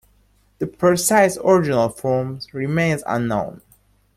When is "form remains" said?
1.89-3.03